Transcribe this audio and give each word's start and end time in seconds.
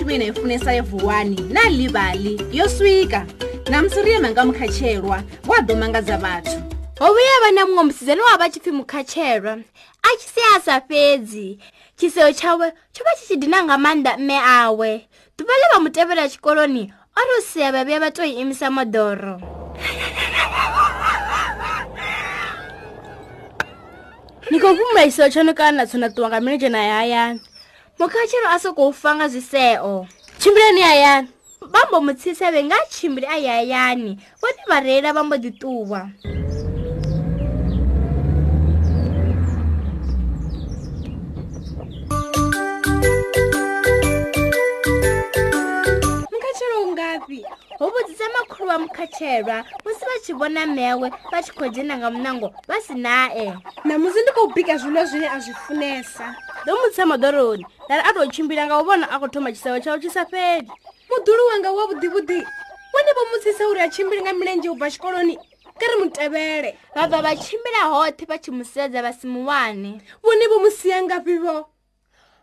shumeni 0.00 0.18
na 0.18 0.24
i 0.24 0.32
funesa 0.32 0.72
ya 0.72 0.82
vuwani 0.82 1.40
na 1.52 1.68
livali 1.68 2.40
yo 2.52 2.68
swika 2.68 3.26
namusi 3.70 4.02
ri 4.02 4.12
ye 4.12 4.18
manga 4.18 4.44
mukhatshelwa 4.44 5.22
wa 5.48 5.58
ḓo 5.58 5.76
mangadza 5.76 6.16
vhathu 6.16 6.56
ho 7.00 7.06
vhuya 7.12 7.40
vha 7.42 7.50
na 7.52 7.64
muṅwe 7.64 7.84
musidzana 7.84 8.24
wa 8.24 8.36
vha 8.36 8.48
tshi 8.48 8.60
pfhi 8.60 8.72
mukhatshelwa 8.72 9.52
a 10.02 10.16
tshi 10.16 10.28
sea 10.28 10.60
sa 10.64 10.80
fhedzi. 10.80 11.58
Tshiseo 11.96 12.32
tshawe 12.32 12.72
tsho 12.92 13.04
vha 13.04 13.14
tshi 13.16 13.24
tshi 13.26 13.36
dina 13.36 13.64
nga 13.64 13.76
maanḓa 13.76 14.18
mme 14.18 14.36
awe. 14.40 14.90
Ḓuvha 15.36 15.54
ḽe 15.60 15.66
vha 15.72 15.78
mu 15.80 15.88
tevhela 15.90 16.28
tshikoloni 16.28 16.92
o 17.16 17.20
ri 17.20 17.32
u 17.38 17.42
sea 17.42 17.72
vha 17.72 17.84
vhuya 17.84 18.00
vha 18.00 18.10
tou 18.10 18.24
i 18.24 18.40
imisa 18.40 18.68
moḓoro. 18.72 19.36
Ni 24.50 24.58
khou 24.60 24.76
fhumula 24.76 25.04
tshiseo 25.04 25.28
tsho 25.28 25.42
no 25.42 25.52
kana 25.52 25.86
tsho 25.86 25.98
na 25.98 26.08
ṱuwa 26.08 26.28
nga 26.28 26.40
milenzhe 26.40 26.68
na 26.68 26.82
ya 26.84 26.96
hayani 27.00 27.40
mukhatshelo 28.00 28.48
a 28.48 28.58
sokou 28.58 28.92
fa 28.92 29.14
nga 29.14 29.28
zwiseo. 29.28 30.06
Tshimbileni 30.38 30.80
hayani 30.80 31.28
vha 31.60 31.80
mbo 31.88 32.00
mu 32.00 32.12
tsisa 32.14 32.50
vhe 32.50 32.64
nga 32.64 32.76
tshimbili 32.88 33.26
a 33.26 33.36
ye 33.36 33.48
hayani 33.48 34.18
vhone 34.40 34.62
vha 34.68 34.80
reila 34.80 35.12
vha 35.12 35.24
mbo 35.24 35.36
ḓi 35.36 35.50
ṱuwa. 35.60 36.00
Mukhatshelo 46.32 46.76
u 46.82 46.92
ngafhi? 46.92 47.44
Ho 47.78 47.88
vhudzisa 47.92 48.24
makhulu 48.32 48.68
wa 48.68 48.78
mukhatshelwa 48.78 49.64
musi 49.84 50.04
vha 50.08 50.16
tshi 50.22 50.32
vhona 50.32 50.66
mewe 50.66 51.12
vha 51.30 51.42
tshi 51.42 51.52
khou 51.52 51.68
dzhena 51.68 51.98
nga 51.98 52.10
munango 52.10 52.48
vha 52.68 52.80
si 52.80 52.94
nae. 52.94 53.52
Namusi 53.84 54.22
ndi 54.22 54.32
khou 54.32 54.48
bika 54.54 54.74
zwiḽiwa 54.80 55.04
zwine 55.04 55.28
a 55.28 55.38
zwi 55.40 55.54
funesa 55.54 56.36
ndo 56.62 56.72
mutsisa 56.76 57.04
moḓoroni 57.10 57.64
ndari 57.84 58.02
a 58.08 58.12
tou 58.14 58.26
tshimbila 58.30 58.66
nga 58.66 58.80
u 58.80 58.84
vhona 58.84 59.06
a 59.10 59.18
khou 59.18 59.28
thoma 59.32 59.50
tshisevho 59.52 59.80
tshawe 59.80 59.98
tshi 60.00 60.10
sa 60.10 60.24
fheli. 60.30 60.68
Muḓulu 61.08 61.42
wanga 61.50 61.70
wa 61.72 61.84
vhuḓivhuḓi 61.88 62.38
wone 62.92 63.10
vho 63.16 63.22
mutsisa 63.30 63.64
uri 63.70 63.80
a 63.80 63.88
tshimbili 63.88 64.20
nga 64.22 64.32
milenzhe 64.32 64.68
u 64.70 64.76
bva 64.76 64.90
tshikoloni 64.90 65.34
kha 65.78 65.86
ri 65.90 65.96
mutevhele 66.00 66.70
vha 66.94 67.08
bva 67.08 67.18
vha 67.24 67.32
tshimbila 67.36 67.80
hoṱhe 67.92 68.24
vha 68.30 68.36
tshi 68.38 68.50
mu 68.50 68.64
sedza 68.64 69.02
vha 69.02 69.12
si 69.12 69.26
muwane. 69.26 69.92
Vhone 70.22 70.44
vho 70.50 70.58
musia 70.64 71.02
ngafhi 71.02 71.36
vho? 71.44 71.56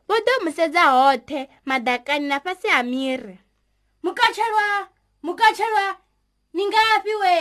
Ḓo 0.10 0.34
mu 0.44 0.52
sedza 0.52 0.84
hoṱhe 0.98 1.40
madakani 1.66 2.28
na 2.28 2.40
fhasi 2.40 2.68
ha 2.68 2.84
miri. 2.84 3.38
Mukatshelwa 4.04 4.90
mukatshelwa 5.24 5.86
ni 6.54 6.64
ngafhi 6.66 7.14
we? 7.22 7.36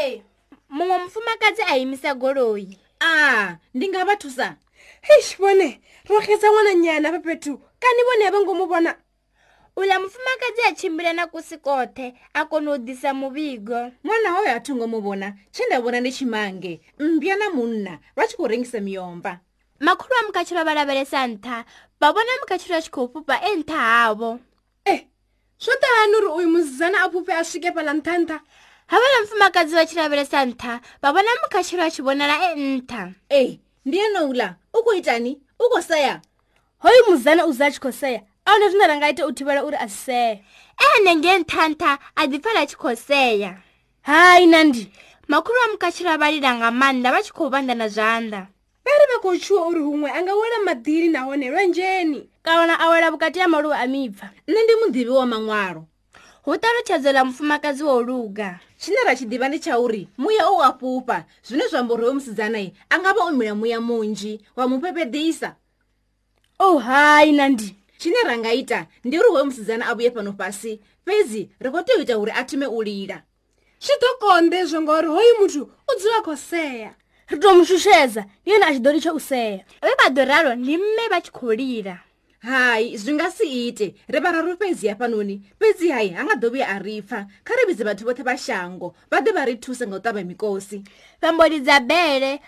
Muṅwe 0.76 0.96
mufumakadzi 1.04 1.62
a 1.62 1.76
imisa 1.78 2.14
goloi. 2.14 2.78
A 3.00 3.56
ndi 3.74 3.88
nga 3.88 4.04
vha 4.04 4.16
thusa 4.16 4.56
heish 5.08 5.36
vhone 5.38 5.80
ro 6.08 6.20
xedza 6.20 6.48
ṅwana 6.50 6.72
nyana 6.74 7.08
fha 7.12 7.20
fhethu 7.24 7.52
kani 7.82 8.02
vhone 8.06 8.24
a 8.26 8.30
vha 8.30 8.40
ngomu 8.44 8.64
vhona 8.70 8.92
uḽa 9.76 9.96
mufumakadzi 10.02 10.62
a 10.68 10.72
tshimbila 10.74 11.12
na 11.12 11.26
kusi 11.26 11.56
koṱhe 11.60 12.14
a 12.34 12.44
kona 12.48 12.70
u 12.72 12.76
ḓisa 12.78 13.12
muvhigo. 13.12 13.92
Ṅwana 14.04 14.28
hoyo 14.34 14.50
a 14.56 14.60
thongo 14.64 14.86
mu 14.88 14.98
vhona 15.04 15.28
tshe 15.52 15.62
nda 15.66 15.80
vhona 15.80 16.00
ndi 16.00 16.10
tshimange. 16.10 16.80
Mmbya 16.98 17.36
na 17.36 17.50
munna 17.50 18.00
vha 18.16 18.26
tshi 18.26 18.36
khou 18.36 18.48
rengisa 18.48 18.80
miomba 18.80 19.40
makhulu 19.80 20.14
a 20.16 20.22
mukhatshelo 20.26 20.64
vha 20.64 20.74
lavhelesa 20.74 21.28
nṱha. 21.28 21.56
Vha 22.00 22.08
vhona 22.14 22.32
mukhatshelo 22.40 22.76
a 22.78 22.82
tshi 22.82 22.90
khou 22.90 23.06
fhufha 23.12 23.36
e 23.44 23.50
nṱha 23.60 23.78
havho. 23.78 24.40
E 24.88 24.94
zwo 25.60 25.74
ṱahani 25.82 26.14
uri 26.18 26.28
uyu 26.38 26.48
musidzana 26.48 27.04
a 27.04 27.08
pfufhe 27.12 27.32
a 27.36 27.44
swike 27.44 27.70
fhaḽa 27.76 27.92
nṱha 28.00 28.14
nṱha? 28.24 28.38
Havhaḽa 28.90 29.18
mufumakadzi 29.22 29.74
vha 29.76 29.84
tshi 29.86 29.96
lavhelesa 30.00 30.38
nṱha 30.50 30.72
vha 31.02 31.08
vhona 31.12 31.30
mukhatshelo 31.44 31.82
a 31.84 31.90
tshi 31.90 32.02
vhonala 32.02 32.36
e 32.48 32.48
nṱha. 32.56 33.02
Ei 33.28 33.60
ndi 33.86 33.96
eno 34.00 34.20
uḽa 34.32 34.48
u 34.78 34.82
khou 34.84 34.94
itani 35.00 35.32
u 35.62 35.64
khou 35.70 35.82
sea 35.82 36.20
hoyu 36.82 37.00
musidzana 37.08 37.46
u 37.46 37.52
za 37.52 37.66
a 37.66 37.70
tshi 37.70 37.80
khou 37.80 37.92
sea 37.92 38.20
a 38.46 38.50
hune 38.52 38.66
zwine 38.70 38.86
ra 38.86 38.96
nga 38.96 39.08
ita 39.10 39.26
u 39.26 39.32
thivhela 39.32 39.64
uri 39.64 39.76
a 39.76 39.88
si 39.88 39.98
see 40.06 40.32
e 40.82 40.84
hanengei 40.92 41.38
nṱha 41.42 41.62
nṱha 41.72 41.92
a 42.20 42.22
ḓi 42.30 42.38
pfala 42.42 42.60
a 42.62 42.66
tshi 42.66 42.76
khou 42.76 42.96
sea 42.96 43.52
hai 44.06 44.46
nandi. 44.46 44.86
Makhulu 45.28 45.58
a 45.64 45.70
mukhatshelo 45.72 46.10
a 46.14 46.18
vha 46.18 46.30
lila 46.30 46.50
nga 46.56 46.68
maanḓa 46.70 47.10
vha 47.14 47.20
tshi 47.22 47.32
khou 47.36 47.50
vhanḓana 47.50 47.86
zwanḓa. 47.96 48.42
Vha 48.84 48.92
ri 49.00 49.06
vha 49.10 49.18
khou 49.22 49.34
tshuwa 49.42 49.66
uri 49.70 49.82
huṅwe 49.88 50.08
a 50.16 50.18
nga 50.22 50.32
wela 50.40 50.58
maḓini 50.66 51.08
nahone 51.10 51.46
lwanzheni. 51.50 52.20
Kana 52.44 52.74
a 52.78 52.86
wela 52.90 53.10
vhukati 53.10 53.40
ha 53.42 53.48
maluvha 53.48 53.78
a 53.82 53.86
mipfa 53.86 54.26
nṋe 54.46 54.60
ndi 54.62 54.74
muḓivhi 54.80 55.12
wa 55.18 55.26
maṅwalo 55.32 55.82
hu 56.46 56.54
ṱalutshedzo 56.62 57.10
ḽa 57.10 57.22
mufumakadzi 57.26 57.82
wa 57.82 57.94
u 57.98 58.02
luga. 58.02 58.60
Tshine 58.78 59.02
ra 59.06 59.14
tshi 59.14 59.26
ḓivha 59.26 59.48
ndi 59.48 59.58
tsha 59.58 59.78
uri 59.82 60.08
muya 60.16 60.46
u 60.46 60.62
a 60.62 60.70
fhufha 60.78 61.26
zwine 61.42 61.66
zwa 61.70 61.80
amba 61.80 61.94
uri 61.94 62.02
hoyo 62.02 62.14
musidzanai 62.14 62.72
a 62.90 62.98
nga 62.98 63.10
vha 63.14 63.22
o 63.26 63.32
mila 63.32 63.54
muya 63.54 63.80
munzhi 63.80 64.40
wa 64.56 64.68
mu 64.68 64.78
pepedisa 64.78 65.56
oh 66.60 66.78
hai 66.78 67.32
nandi. 67.32 67.74
Tshine 67.98 68.22
ra 68.28 68.38
nga 68.38 68.52
ita 68.54 68.86
ndi 69.04 69.18
uri 69.18 69.28
hoyo 69.28 69.44
musidzana 69.44 69.90
a 69.90 69.94
vhuye 69.94 70.10
fhano 70.14 70.32
fhasi 70.38 70.78
fhedzi 71.04 71.50
ri 71.58 71.68
khou 71.70 71.82
tea 71.82 71.98
u 71.98 72.02
ita 72.02 72.18
uri 72.18 72.30
a 72.30 72.44
thome 72.46 72.66
u 72.66 72.82
lila. 72.82 73.18
Zwi 73.82 73.94
ḓo 73.98 74.10
konḓa 74.22 74.56
ezwo 74.62 74.80
ngauri 74.80 75.08
hoyu 75.08 75.34
muthu 75.40 75.62
u 75.66 75.92
dzula 75.98 76.22
khou 76.22 76.36
sea. 76.36 76.94
Ri 77.26 77.38
tou 77.42 77.58
mushushedza 77.58 78.22
ndi 78.22 78.50
yone 78.54 78.64
a 78.66 78.70
tshi 78.70 78.82
ḓo 78.86 78.90
litsha 78.94 79.12
u 79.18 79.20
sea. 79.20 79.66
Vhe 79.82 79.92
vha 79.98 80.14
ḓo 80.14 80.22
ralo 80.30 80.54
ndi 80.54 80.78
mme 80.78 81.10
vha 81.10 81.18
tshi 81.20 81.32
khou 81.34 81.50
lila 81.58 82.05
hai 82.46 82.96
zwi 82.96 83.12
nga 83.14 83.30
si 83.30 83.68
ite. 83.68 83.94
Ri 84.08 84.20
vhararu 84.20 84.56
fhedzi 84.56 84.88
hafhanoni. 84.88 85.42
Fhedzi 85.60 85.90
hai 85.90 86.08
ha 86.14 86.24
nga 86.24 86.34
ḓo 86.34 86.50
vhuya 86.50 86.66
a 86.74 86.78
ri 86.78 87.02
pfha. 87.02 87.26
Kha 87.44 87.52
ri 87.58 87.64
vhidze 87.66 87.84
vhathu 87.84 88.06
vhoṱhe 88.06 88.22
vha 88.22 88.36
shango 88.38 88.94
vha 89.10 89.18
ḓe 89.20 89.30
vha 89.34 89.44
ri 89.46 89.56
thuse 89.56 89.86
nga 89.86 89.96
u 89.96 90.00
ṱavha 90.00 90.22
mikosi. 90.26 90.78
Vha 91.20 91.32
mbo 91.32 91.44
lidza 91.50 91.80
bele 91.80 92.40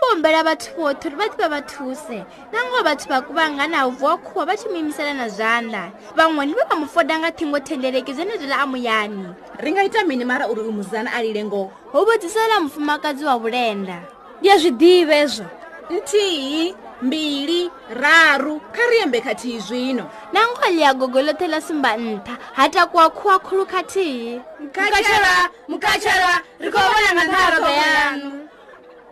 vho 0.00 0.06
humbela 0.10 0.42
vhathu 0.42 0.74
vhoṱhe 0.76 1.06
uri 1.06 1.16
vha 1.16 1.26
ḓe 1.28 1.36
vha 1.38 1.48
vha 1.48 1.60
thuse. 1.62 2.18
Na 2.52 2.58
ngoho 2.64 2.82
vhathu 2.82 3.06
vha 3.08 3.20
kuvhanga 3.22 3.66
na 3.70 3.86
u 3.86 3.90
vuwa 3.90 4.16
khuwa 4.18 4.46
vha 4.46 4.56
tshi 4.56 4.68
mu 4.68 4.76
imisela 4.76 5.14
na 5.14 5.26
zwanḓa. 5.28 5.84
Vhaṅwe 6.16 6.42
ndi 6.44 6.54
vhe 6.58 6.64
vha 6.68 6.76
mu 6.80 6.86
foda 6.86 7.14
nga 7.18 7.30
ṱhingothendeleki 7.30 8.12
zwenezwiḽa 8.18 8.56
a 8.58 8.66
muyani. 8.66 9.28
Ri 9.62 9.70
nga 9.72 9.84
ita 9.84 10.04
mini 10.04 10.24
mara 10.24 10.50
uri 10.50 10.60
uyu 10.60 10.72
musidzana 10.72 11.10
a 11.14 11.22
lile 11.22 11.44
ngoho? 11.44 11.70
Ho 11.92 11.98
vhudzisa 12.04 12.50
ḽa 12.50 12.66
mufumakadzi 12.66 13.24
wa 13.24 13.38
vhulenda. 13.38 13.98
Ndi 14.40 14.50
a 14.50 14.56
zwi 14.58 14.70
ḓivha 14.74 15.14
ezwo 15.22 15.46
nthihi 15.90 16.74
mbili 17.02 17.70
raru. 17.90 18.60
Kha 18.72 18.82
ri 18.90 18.96
yembe 18.98 19.20
khathihi 19.20 19.58
zwino. 19.58 20.04
Na 20.32 20.40
ngoho 20.46 20.68
ḽi 20.70 20.82
a 20.84 20.94
gogo 20.94 21.20
ḽoṱhe 21.20 21.46
ḽa 21.48 21.60
sumba 21.60 21.96
nṱha 21.96 22.34
ha 22.56 22.68
takuwa 22.68 23.10
khuwa 23.10 23.38
khulu 23.38 23.64
khathihi. 23.66 24.40
Mukatshelwa 24.60 25.34
mukatshelwa 25.68 26.34
ri 26.60 26.70
khou 26.70 26.86
vhona 26.92 27.10
nga 27.14 27.24
nṱharogo 27.24 27.70
yanu. 27.82 28.30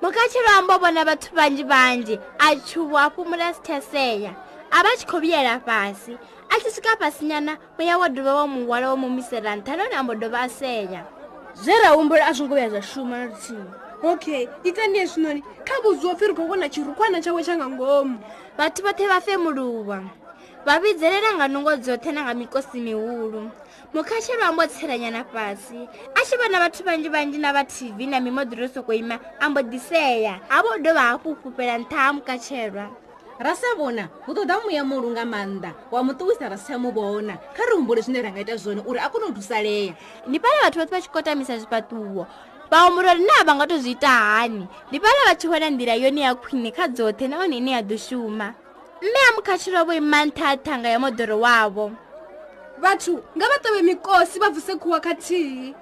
Mukhatshelo 0.03 0.51
amba 0.59 0.79
vhona 0.79 1.05
vhathu 1.05 1.35
vhanzhi 1.35 1.65
vhanzhi 1.65 2.21
a 2.39 2.57
tshuwa 2.57 3.07
a 3.07 3.11
fhumula 3.11 3.55
si 3.55 3.61
tsha 3.63 3.81
sea 3.81 4.31
a 4.71 4.83
vha 4.83 4.97
tshi 4.97 5.07
khou 5.07 5.21
vhuyela 5.21 5.61
fhasi. 5.61 6.19
A 6.51 6.55
tshi 6.61 6.71
swika 6.71 6.97
fhasi 6.97 7.25
nyana 7.25 7.59
muya 7.79 7.99
wa 7.99 8.09
dovha 8.09 8.35
wa 8.35 8.47
muhwala 8.47 8.91
wa 8.91 8.97
mumisela 8.97 9.57
nṱha 9.57 9.77
nahone 9.77 9.97
ambo 9.97 10.15
dovha 10.15 10.41
a 10.47 10.49
sea 10.49 11.05
zwe 11.55 11.75
ra 11.83 11.91
humbula 11.97 12.27
a 12.27 12.33
zwo 12.33 12.47
ngo 12.47 12.55
vhuya 12.55 12.71
zwa 12.71 12.83
shuma 12.83 13.17
na 13.19 13.27
luthihi 13.27 13.88
okay 14.03 14.49
ita 14.65 14.87
ndi 14.87 14.99
hezwinoni 14.99 15.43
kha 15.65 15.81
vhudziwa 15.83 16.15
pfhi 16.15 16.27
ri 16.27 16.35
khou 16.35 16.47
vhona 16.47 16.69
tshirukwana 16.69 17.21
tshawe 17.21 17.43
tsha 17.43 17.57
nga 17.57 17.69
ngomu. 17.69 18.19
Vhathu 18.59 18.83
vhoṱhe 18.83 19.07
vha 19.09 19.21
femuluwa 19.21 19.99
vha 20.67 20.81
vhidzelela 20.81 21.35
nga 21.35 21.49
nungo 21.49 21.73
dzoṱhe 21.77 22.13
na 22.13 22.23
nga 22.23 22.35
mikosi 22.35 22.81
mihulu. 22.81 23.51
Mukhatshelo 23.95 24.45
ambo 24.45 24.67
tselanyana 24.67 25.25
fhasi. 25.25 25.89
A 26.15 26.21
tshi 26.25 26.37
vhona 26.37 26.59
vhathu 26.61 26.85
vhanzhi 26.85 27.09
vhanzhi 27.09 27.39
na 27.39 27.53
vha 27.53 27.65
tv 27.65 28.07
na 28.07 28.21
mimoḓoro 28.21 28.63
yo 28.63 28.69
sokou 28.69 28.93
ima 28.93 29.19
ambo 29.41 29.61
ḓisea 29.61 30.41
a 30.51 30.63
vho 30.63 30.79
dovha 30.79 31.01
hafhu 31.01 31.31
u 31.31 31.37
fhufhela 31.43 31.79
nṱha 31.79 31.97
ha 31.97 32.13
mukatshelwa 32.13 32.87
ra 33.41 33.55
sa 33.55 33.67
vhona 33.79 34.09
hu 34.27 34.33
ṱoḓa 34.35 34.65
muya 34.65 34.85
muhulu 34.85 35.11
nga 35.11 35.25
maanḓa 35.25 35.71
wa 35.91 36.03
mu 36.03 36.13
ṱuwisa 36.13 36.51
ra 36.51 36.57
si 36.57 36.65
tsha 36.67 36.79
mu 36.79 36.91
vhona. 36.91 37.39
Kha 37.55 37.63
ri 37.67 37.75
humbule 37.77 38.03
zwine 38.03 38.23
ra 38.23 38.31
nga 38.31 38.41
ita 38.41 38.57
zwone 38.57 38.83
uri 38.87 38.99
a 38.99 39.09
kone 39.09 39.27
u 39.31 39.35
thusalea. 39.35 39.95
Ndi 40.27 40.39
pale 40.39 40.59
vhathu 40.63 40.79
vhoṱhe 40.79 40.91
vha 40.91 41.01
tshi 41.01 41.11
kotamisa 41.11 41.57
zwifhaṱuwo 41.59 42.27
vha 42.71 42.81
humbula 42.81 43.13
uri 43.13 43.25
na 43.25 43.45
vha 43.45 43.55
nga 43.55 43.67
to 43.67 43.79
zwi 43.79 43.91
ita 43.91 44.09
hani? 44.09 44.67
Ndi 44.89 45.01
pale 45.01 45.21
vha 45.27 45.35
tshi 45.35 45.49
vhona 45.49 45.71
nḓila 45.71 45.95
yone 46.03 46.21
ya 46.21 46.35
khwine 46.35 46.71
kha 46.77 46.89
dzoṱhe 46.89 47.29
nahone 47.29 47.57
ine 47.57 47.71
ya 47.71 47.83
ḓo 47.83 47.97
shuma. 47.97 48.55
Mme 49.03 49.21
a 49.29 49.33
mukhatshelo 49.37 49.85
vho 49.85 49.93
ima 49.93 50.25
nṱha 50.27 50.45
ha 50.45 50.57
ṱhanga 50.57 50.89
ya 50.89 50.99
moḓoro 50.99 51.37
wavho. 51.41 51.93
Vhathu 52.83 53.23
nga 53.37 53.47
vha 53.51 53.59
ṱavhe 53.65 53.83
mikosi 53.83 54.39
vha 54.39 54.51
bvise 54.51 54.75
khuwa 54.77 55.01
khathihi. 55.01 55.75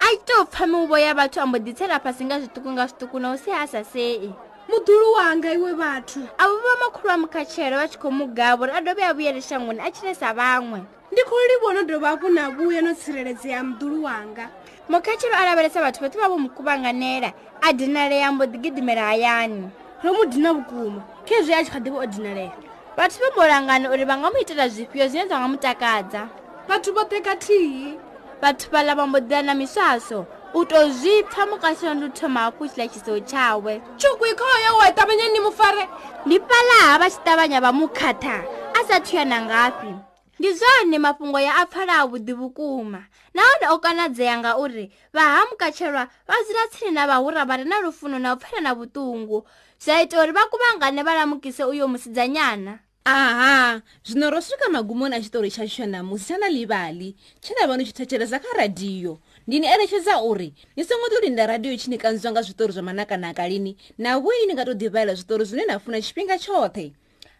A 0.00 0.06
tshi 0.06 0.18
tou 0.26 0.44
pfha 0.44 0.66
mivho 0.66 0.96
ya 0.98 1.14
vhathu 1.14 1.40
ambo 1.40 1.58
ḓitsela 1.58 2.00
fhasi 2.00 2.24
nga 2.24 2.40
zwiṱuku 2.40 2.68
nga 2.72 2.86
zwiṱuku 2.86 3.20
na 3.20 3.32
u 3.32 3.36
sea 3.38 3.62
a 3.62 3.66
sa 3.66 3.82
sei 3.84 4.32
muḓulu 4.74 5.14
wanga 5.16 5.52
iwe 5.52 5.72
vhathu. 5.72 6.20
Avho 6.38 6.56
vha 6.64 6.74
makhulu 6.82 7.10
a 7.10 7.16
mukhatshelo 7.16 7.76
vha 7.76 7.88
tshi 7.88 7.98
khou 7.98 8.10
mugavha 8.10 8.62
uri 8.62 8.72
a 8.72 8.80
dovhe 8.80 9.04
a 9.04 9.14
vhuyele 9.14 9.40
shangoni 9.40 9.80
a 9.80 9.90
tshile 9.90 10.14
sa 10.14 10.34
vhaṅwe. 10.34 10.80
Ndi 11.12 11.22
khou 11.22 11.38
livhona 11.50 11.82
dovha 11.86 12.08
hafhu 12.10 12.28
na 12.28 12.50
vhuya 12.50 12.82
no 12.82 12.94
tsireledzea 12.94 13.62
muḓulu 13.62 14.02
wanga. 14.02 14.50
Mukhatshelo 14.88 15.34
a 15.34 15.44
lavhelesa 15.46 15.80
vhathu 15.80 16.00
vhoṱhe 16.02 16.18
vha 16.18 16.28
vho 16.28 16.38
mu 16.38 16.48
kuvhanganela 16.50 17.32
a 17.62 17.72
dinalea 17.72 18.28
ambo 18.28 18.44
ḓi 18.44 18.58
gidimela 18.62 19.02
hayani. 19.02 19.70
Ro 20.02 20.12
mu 20.12 20.26
dina 20.26 20.52
vhukuma 20.52 21.02
khezwi 21.26 21.54
a 21.54 21.62
tshi 21.62 21.70
kha 21.70 21.78
ḓivha 21.78 21.98
o 22.02 22.06
dinalea. 22.06 22.52
Vhathu 22.96 23.18
vha 23.22 23.30
mbo 23.32 23.46
langana 23.46 23.90
uri 23.90 24.04
vha 24.04 24.18
nga 24.18 24.30
mu 24.30 24.38
itela 24.42 24.68
zwifhio 24.68 25.08
zwine 25.08 25.28
zwa 25.28 25.38
nga 25.38 25.48
mu 25.48 25.56
takadza. 25.56 26.28
Vhathu 26.68 26.90
vhoṱhe 26.90 27.22
khathihi 27.22 27.98
vhathu 28.42 28.66
vhaḽa 28.72 28.92
vha 28.96 29.06
mbo 29.06 29.18
ḓila 29.18 29.42
na 29.44 29.54
miswaso 29.54 30.26
u 30.54 30.64
tou 30.64 30.90
zwi 30.90 31.22
pfa 31.22 31.46
mukashelo 31.46 31.94
ndi 31.94 32.04
u 32.06 32.08
thoma 32.08 32.40
hafhu 32.40 32.64
tshiḽa 32.64 32.88
tshiseo 32.88 33.20
tshawe 33.20 33.82
tshuku 33.98 34.24
ikhoyo 34.26 34.70
wa 34.78 34.86
ṱavhanya 34.90 35.28
ni 35.32 35.40
mufare. 35.40 35.88
Ndi 36.26 36.38
fhaḽaha 36.38 36.98
vha 37.00 37.08
tshi 37.10 37.20
ṱavhanya 37.26 37.60
vha 37.60 37.72
mu 37.72 37.88
khatha 37.88 38.36
a 38.78 38.80
sa 38.88 39.00
thuya 39.00 39.24
na 39.24 39.40
ngafhi 39.42 39.92
ndi 40.38 40.48
zwone 40.54 40.98
mafhungo 40.98 41.38
ya 41.40 41.52
a 41.58 41.66
pfhala 41.66 42.06
vhuḓi 42.06 42.32
vhukuma. 42.38 43.02
Nahone 43.34 43.66
o 43.74 43.78
kanadzea 43.78 44.38
ngauri 44.38 44.90
vha 45.12 45.20
ha 45.20 45.46
mukatshelwa 45.50 46.08
vha 46.26 46.34
dzula 46.44 46.68
tsini 46.70 46.90
na 46.90 47.06
vhahura 47.06 47.44
vha 47.44 47.56
re 47.56 47.64
na 47.64 47.80
lufuno 47.80 48.18
na 48.18 48.32
u 48.34 48.36
pfela 48.36 48.60
na 48.62 48.74
vhuṱungu. 48.74 49.42
Zwa 49.78 50.02
ita 50.02 50.22
uri 50.22 50.32
vha 50.32 50.46
kuvhangane 50.46 51.02
vha 51.02 51.14
lamukise 51.14 51.64
uyo 51.64 51.88
musidzanyana. 51.88 52.78
Aha 53.06 53.82
zwino 54.04 54.30
ro 54.30 54.40
swika 54.40 54.68
magumoni 54.70 55.14
a 55.16 55.20
tshitori 55.20 55.50
tshashu 55.50 55.82
tsha 55.82 55.86
ṋamusi 55.86 56.24
tsha 56.24 56.38
na 56.38 56.48
ḽivhali 56.48 57.14
tshe 57.40 57.52
na 57.60 57.66
vha 57.66 57.76
ni 57.76 57.84
tshi 57.84 57.92
thetshelesa 57.92 58.40
kha 58.40 58.56
radiyo 58.56 59.18
ndi 59.46 59.60
ni 59.60 59.66
eletshedza 59.66 60.22
uri 60.22 60.54
ni 60.76 60.84
songo 60.84 61.06
ḓo 61.12 61.20
linda 61.20 61.46
radiyo 61.46 61.76
tshi 61.76 61.90
ni 61.90 61.98
kanziwa 61.98 62.32
nga 62.32 62.40
zwiṱori 62.40 62.72
zwa 62.72 62.82
manakanaka 62.82 63.48
lini? 63.48 63.76
Na 63.98 64.16
vhoi 64.18 64.46
ni 64.46 64.54
nga 64.54 64.64
tou 64.64 64.72
ḓivhalela 64.74 65.12
zwiṱori 65.14 65.44
zwine 65.44 65.64
na 65.68 65.78
funa 65.78 66.00
tshifhinga 66.00 66.36
tshoṱhe? 66.40 66.86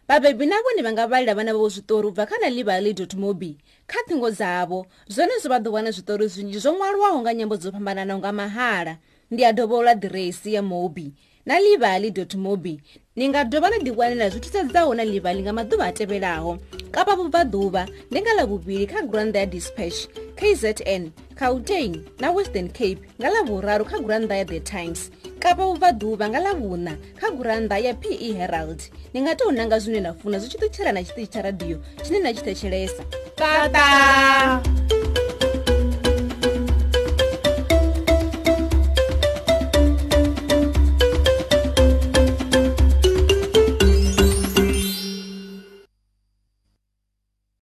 Vhabebi 0.07 0.45
na 0.45 0.61
vhone 0.61 0.81
vha 0.85 0.91
nga 0.93 1.07
vhalela 1.07 1.33
vhana 1.33 1.51
vhavho 1.53 1.69
zwiṱori 1.69 2.07
u 2.07 2.11
bva 2.13 2.25
kha 2.29 2.37
na 2.41 2.49
ḽivhali 2.53 3.17
mobi 3.17 3.57
kha 3.87 3.99
ṱhingo 4.07 4.29
dzavho. 4.29 4.85
Zwone 5.09 5.33
zwo 5.41 5.49
vha 5.49 5.59
ḓo 5.59 5.69
wana 5.73 5.89
zwiṱori 5.89 6.27
zwinzhi 6.29 6.59
zwo 6.59 6.71
ṅwalwaho 6.77 7.17
nga 7.21 7.33
nyambo 7.33 7.57
dzo 7.57 7.71
fhambananaho 7.73 8.19
nga 8.19 8.31
mahala. 8.31 8.93
Ndi 9.31 9.41
a 9.45 9.51
dovhola 9.53 9.97
ḓiresi 9.97 10.53
ya 10.53 10.61
mobi 10.61 11.09
na 11.45 11.59
livali 11.59 12.11
mobi. 12.37 12.81
Ni 13.15 13.29
nga 13.29 13.43
dovha 13.45 13.69
na 13.69 13.77
ḓiwanela 13.77 14.29
zwi 14.29 14.41
thusedzaho 14.41 14.91
na 14.95 15.03
livali 15.03 15.41
nga 15.41 15.53
maḓuvha 15.53 15.87
a 15.87 15.93
tevhelaho. 15.93 16.57
Kapa 16.91 17.15
vhubvaḓuvha 17.15 17.87
ndi 18.11 18.19
nga 18.21 18.33
ḽavhuvhili 18.43 18.85
kha 18.91 19.07
gurannḓa 19.07 19.39
ya 19.39 19.45
dispatch 19.45 20.11
kzn 20.35 21.13
gauteng 21.39 22.03
na 22.19 22.31
western 22.35 22.67
cape 22.67 22.99
nga 23.19 23.29
ḽavhuraru 23.31 23.85
kha 23.87 23.97
gurannḓa 24.03 24.35
ya 24.35 24.45
the 24.45 24.59
times. 24.59 25.11
Kapa 25.39 25.63
vhubvaḓuvha 25.63 26.25
nga 26.27 26.39
ḽavhuṋa 26.43 26.93
kha 27.19 27.27
gurannḓa 27.31 27.77
ya 27.79 27.93
pe 27.93 28.11
herald. 28.35 28.81
Ni 29.13 29.21
nga 29.21 29.35
tou 29.35 29.51
nanga 29.51 29.79
zwine 29.79 30.03
na 30.03 30.11
funa 30.11 30.39
zwi 30.39 30.49
tshi 30.49 30.57
ṱutshela 30.57 30.91
na 30.91 31.01
tshiṱitshi 31.05 31.31
tsha 31.31 31.41
radiyo 31.41 31.77
tshine 32.03 32.19
na 32.19 32.33
tshi 32.33 32.43
thetshelesa 32.43 33.03
tata 33.39 34.94